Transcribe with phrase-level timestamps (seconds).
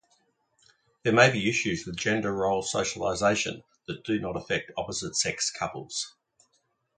[1.03, 6.15] There may be issues with gender-role socialization that do not affect opposite-sex couples.